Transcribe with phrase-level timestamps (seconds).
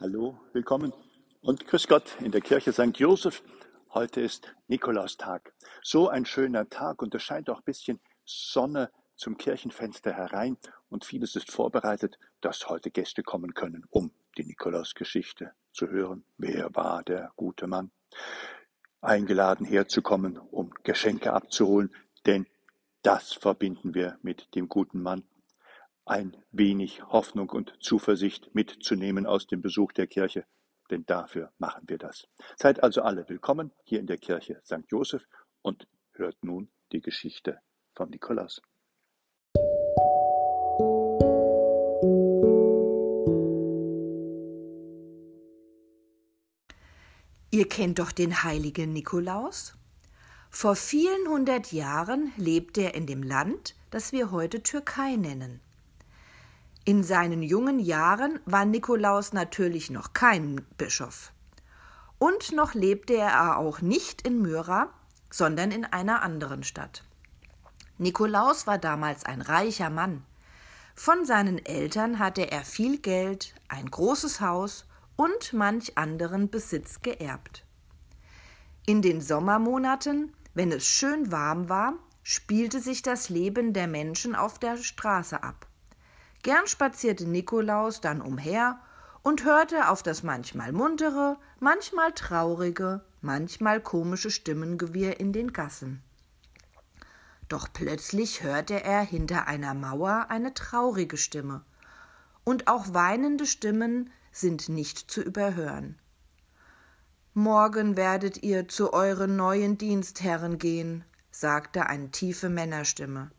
[0.00, 0.92] Hallo, willkommen
[1.40, 2.96] und grüß Gott in der Kirche St.
[2.98, 3.42] Josef.
[3.92, 5.52] Heute ist Nikolaustag.
[5.82, 10.56] So ein schöner Tag und es scheint auch ein bisschen Sonne zum Kirchenfenster herein
[10.88, 16.22] und vieles ist vorbereitet, dass heute Gäste kommen können, um die Nikolausgeschichte zu hören.
[16.36, 17.90] Wer war der gute Mann?
[19.00, 21.92] Eingeladen herzukommen, um Geschenke abzuholen,
[22.24, 22.46] denn
[23.02, 25.24] das verbinden wir mit dem guten Mann
[26.08, 30.44] ein wenig Hoffnung und Zuversicht mitzunehmen aus dem Besuch der Kirche,
[30.90, 32.26] denn dafür machen wir das.
[32.56, 34.84] Seid also alle willkommen hier in der Kirche St.
[34.88, 35.26] Joseph
[35.62, 37.60] und hört nun die Geschichte
[37.94, 38.62] von Nikolaus.
[47.50, 49.74] Ihr kennt doch den heiligen Nikolaus?
[50.50, 55.60] Vor vielen hundert Jahren lebte er in dem Land, das wir heute Türkei nennen.
[56.88, 61.34] In seinen jungen Jahren war Nikolaus natürlich noch kein Bischof.
[62.16, 64.88] Und noch lebte er auch nicht in Myra,
[65.28, 67.04] sondern in einer anderen Stadt.
[67.98, 70.24] Nikolaus war damals ein reicher Mann.
[70.94, 77.66] Von seinen Eltern hatte er viel Geld, ein großes Haus und manch anderen Besitz geerbt.
[78.86, 84.58] In den Sommermonaten, wenn es schön warm war, spielte sich das Leben der Menschen auf
[84.58, 85.67] der Straße ab.
[86.42, 88.78] Gern spazierte Nikolaus dann umher
[89.22, 96.02] und hörte auf das manchmal muntere, manchmal traurige, manchmal komische Stimmengewirr in den Gassen.
[97.48, 101.64] Doch plötzlich hörte er hinter einer Mauer eine traurige Stimme,
[102.44, 105.98] und auch weinende Stimmen sind nicht zu überhören.
[107.34, 113.30] Morgen werdet ihr zu euren neuen Dienstherren gehen, sagte eine tiefe Männerstimme.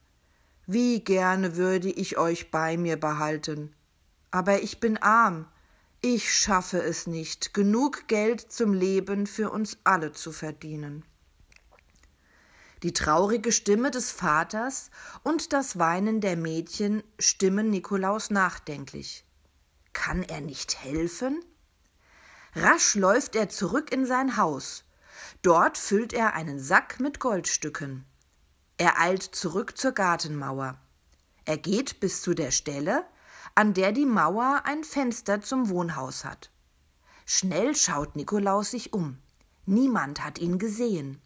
[0.72, 3.73] Wie gerne würde ich euch bei mir behalten.
[4.30, 5.48] Aber ich bin arm.
[6.00, 11.03] Ich schaffe es nicht, genug Geld zum Leben für uns alle zu verdienen.
[12.84, 14.92] Die traurige Stimme des Vaters
[15.23, 19.26] und das Weinen der Mädchen stimmen Nikolaus nachdenklich.
[19.93, 21.43] Kann er nicht helfen?
[22.54, 24.83] Rasch läuft er zurück in sein Haus.
[25.42, 28.05] Dort füllt er einen Sack mit Goldstücken.
[28.82, 30.78] Er eilt zurück zur Gartenmauer.
[31.44, 33.04] Er geht bis zu der Stelle,
[33.54, 36.50] an der die Mauer ein Fenster zum Wohnhaus hat.
[37.26, 39.17] Schnell schaut Nikolaus sich um.
[39.66, 41.22] Niemand hat ihn gesehen.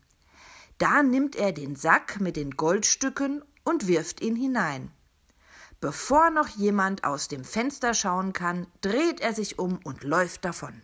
[0.79, 4.91] Da nimmt er den Sack mit den Goldstücken und wirft ihn hinein.
[5.79, 10.81] Bevor noch jemand aus dem Fenster schauen kann, dreht er sich um und läuft davon.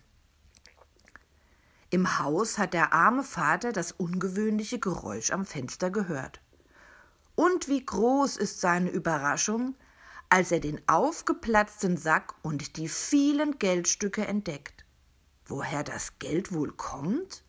[1.90, 6.40] Im Haus hat der arme Vater das ungewöhnliche Geräusch am Fenster gehört.
[7.40, 9.74] Und wie groß ist seine Überraschung,
[10.28, 14.84] als er den aufgeplatzten Sack und die vielen Geldstücke entdeckt.
[15.46, 17.42] Woher das Geld wohl kommt?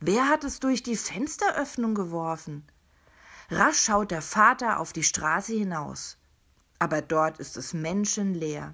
[0.00, 2.64] Wer hat es durch die Fensteröffnung geworfen?
[3.50, 6.16] Rasch schaut der Vater auf die Straße hinaus,
[6.78, 8.72] aber dort ist es menschenleer.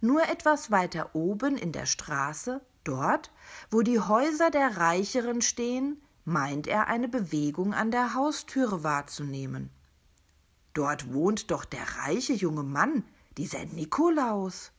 [0.00, 3.32] Nur etwas weiter oben in der Straße, dort,
[3.72, 9.70] wo die Häuser der Reicheren stehen, meint er eine Bewegung an der Haustüre wahrzunehmen.
[10.74, 13.02] Dort wohnt doch der reiche junge Mann,
[13.38, 14.70] dieser Nikolaus.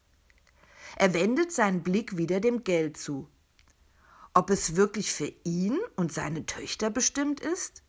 [0.95, 3.27] Er wendet seinen Blick wieder dem Geld zu.
[4.35, 7.81] Ob es wirklich für ihn und seine Töchter bestimmt ist?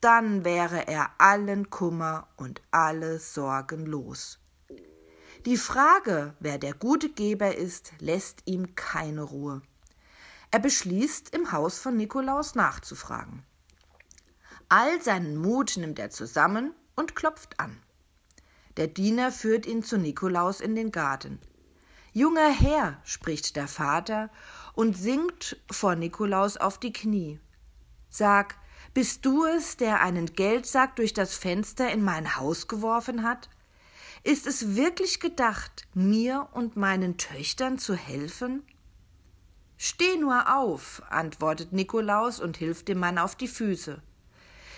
[0.00, 4.38] Dann wäre er allen Kummer und alle Sorgen los.
[5.46, 9.62] Die Frage, wer der gute Geber ist, lässt ihm keine Ruhe.
[10.54, 13.42] Er beschließt, im Haus von Nikolaus nachzufragen.
[14.68, 17.76] All seinen Mut nimmt er zusammen und klopft an.
[18.76, 21.40] Der Diener führt ihn zu Nikolaus in den Garten.
[22.12, 24.30] Junger Herr, spricht der Vater
[24.74, 27.40] und sinkt vor Nikolaus auf die Knie.
[28.08, 28.54] Sag,
[28.92, 33.48] bist du es, der einen Geldsack durch das Fenster in mein Haus geworfen hat?
[34.22, 38.62] Ist es wirklich gedacht, mir und meinen Töchtern zu helfen?
[39.76, 44.00] Steh nur auf, antwortet Nikolaus und hilft dem Mann auf die Füße.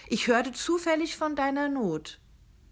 [0.08, 2.20] Ich hörte zufällig von deiner Not.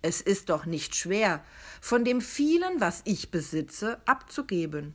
[0.03, 1.45] Es ist doch nicht schwer,
[1.81, 4.95] von dem vielen, was ich besitze, abzugeben.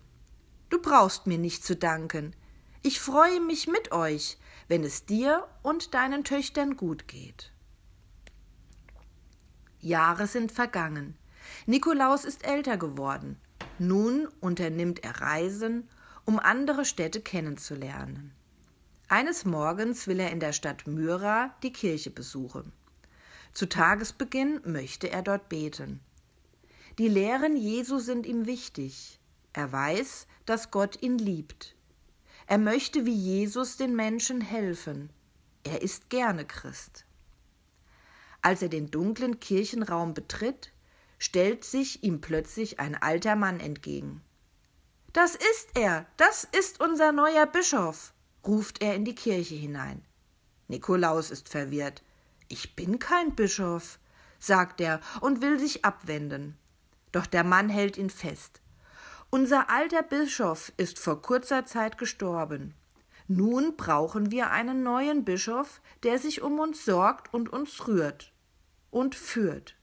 [0.70, 2.36] Du brauchst mir nicht zu danken.
[2.82, 4.38] Ich freue mich mit euch,
[4.68, 7.52] wenn es dir und deinen Töchtern gut geht.
[9.82, 11.18] Jahre sind vergangen.
[11.66, 13.40] Nikolaus ist älter geworden.
[13.80, 15.90] Nun unternimmt er Reisen
[16.30, 18.36] um andere Städte kennenzulernen.
[19.08, 22.72] Eines Morgens will er in der Stadt Myra die Kirche besuchen.
[23.52, 26.02] Zu Tagesbeginn möchte er dort beten.
[27.00, 29.20] Die Lehren Jesu sind ihm wichtig.
[29.54, 31.76] Er weiß, dass Gott ihn liebt.
[32.46, 35.10] Er möchte wie Jesus den Menschen helfen.
[35.64, 37.06] Er ist gerne Christ.
[38.44, 40.74] Als er den dunklen Kirchenraum betritt,
[41.18, 44.22] stellt sich ihm plötzlich ein alter Mann entgegen.
[45.14, 48.14] Das ist er, das ist unser neuer Bischof,
[48.46, 50.06] ruft er in die Kirche hinein.
[50.68, 52.04] Nikolaus ist verwirrt.
[52.48, 53.98] Ich bin kein Bischof,
[54.38, 56.58] sagt er und will sich abwenden.
[57.12, 58.62] Doch der Mann hält ihn fest.
[59.32, 62.76] Unser alter Bischof ist vor kurzer Zeit gestorben.
[63.28, 68.32] Nun brauchen wir einen neuen Bischof, der sich um uns sorgt und uns rührt
[68.92, 69.76] und führt.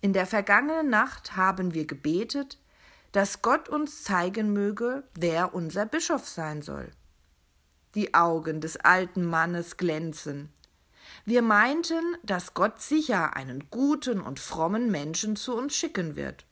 [0.00, 2.58] In der vergangenen Nacht haben wir gebetet,
[3.14, 6.90] dass Gott uns zeigen möge, wer unser Bischof sein soll.
[7.94, 10.52] Die Augen des alten Mannes glänzen.
[11.24, 16.44] Wir meinten, dass Gott sicher einen guten und frommen Menschen zu uns schicken wird.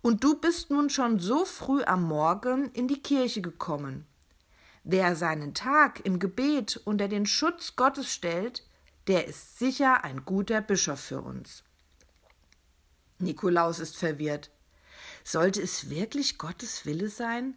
[0.00, 4.06] Und du bist nun schon so früh am Morgen in die Kirche gekommen.
[4.84, 8.66] Wer seinen Tag im Gebet unter den Schutz Gottes stellt,
[9.06, 11.62] der ist sicher ein guter Bischof für uns.
[13.18, 14.50] Nikolaus ist verwirrt.
[15.24, 17.56] Sollte es wirklich Gottes Wille sein?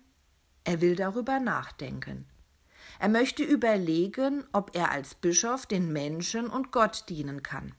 [0.63, 2.25] Er will darüber nachdenken.
[2.99, 7.75] Er möchte überlegen, ob er als Bischof den Menschen und Gott dienen kann.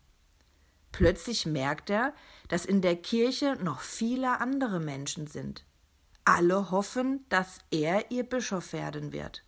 [0.92, 2.14] Plötzlich merkt er,
[2.48, 5.64] dass in der Kirche noch viele andere Menschen sind.
[6.24, 9.42] Alle hoffen, dass er ihr Bischof werden wird.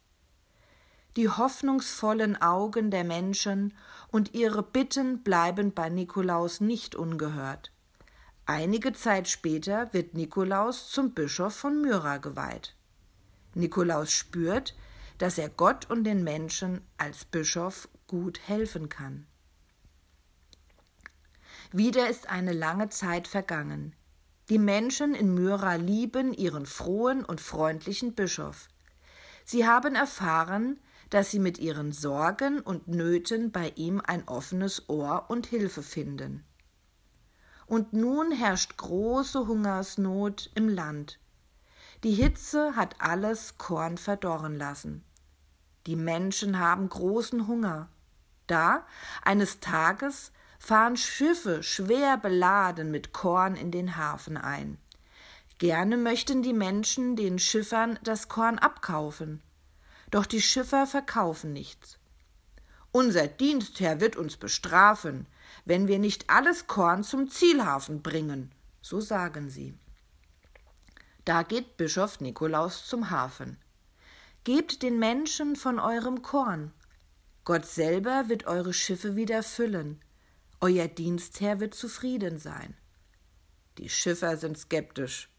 [1.17, 3.77] Die hoffnungsvollen Augen der Menschen
[4.09, 7.73] und ihre Bitten bleiben bei Nikolaus nicht ungehört.
[8.53, 12.75] Einige Zeit später wird Nikolaus zum Bischof von Myra geweiht.
[13.55, 14.75] Nikolaus spürt,
[15.19, 19.29] dass er Gott und den Menschen als Bischof gut helfen kann.
[21.71, 23.95] Wieder ist eine lange Zeit vergangen.
[24.49, 28.67] Die Menschen in Myra lieben ihren frohen und freundlichen Bischof.
[29.45, 35.27] Sie haben erfahren, dass sie mit ihren Sorgen und Nöten bei ihm ein offenes Ohr
[35.29, 36.45] und Hilfe finden
[37.71, 41.21] und nun herrscht große Hungersnot im Land.
[42.03, 45.05] Die Hitze hat alles Korn verdorren lassen.
[45.87, 47.89] Die Menschen haben großen Hunger.
[48.49, 48.85] Da,
[49.23, 54.77] eines Tages, fahren Schiffe schwer beladen mit Korn in den Hafen ein.
[55.59, 59.43] Gerne möchten die Menschen den Schiffern das Korn abkaufen.
[60.11, 62.01] Doch die Schiffer verkaufen nichts.
[62.93, 65.27] Unser Dienstherr wird uns bestrafen,
[65.65, 68.51] wenn wir nicht alles Korn zum Zielhafen bringen,
[68.83, 69.75] so sagen sie.
[71.25, 73.59] Da geht Bischof Nikolaus zum Hafen.
[74.43, 76.73] Gebt den Menschen von eurem Korn.
[77.45, 80.01] Gott selber wird eure Schiffe wieder füllen.
[80.61, 82.75] Euer Dienstherr wird zufrieden sein.
[83.79, 85.31] Die Schiffer sind skeptisch.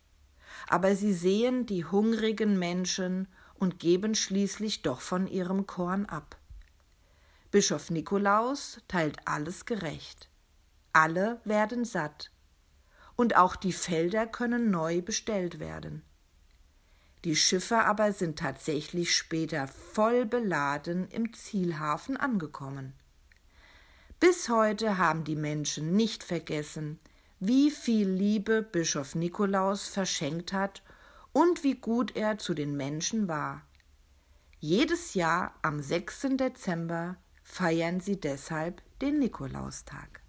[0.68, 6.38] Aber sie sehen die hungrigen Menschen und geben schließlich doch von ihrem Korn ab.
[7.52, 10.30] Bischof Nikolaus teilt alles gerecht.
[10.94, 12.32] Alle werden satt.
[13.18, 16.02] Und auch die Felder können neu bestellt werden.
[17.26, 22.94] Die Schiffe aber sind tatsächlich später voll beladen im Zielhafen angekommen.
[24.22, 27.00] Bis heute haben die Menschen nicht vergessen,
[27.42, 30.84] wie viel Liebe Bischof Nikolaus verschenkt hat
[31.34, 33.64] und wie gut er zu den Menschen war.
[34.60, 36.38] Jedes Jahr am 6.
[36.38, 37.18] Dezember
[37.52, 40.21] feiern sie deshalb den Nikolaustag.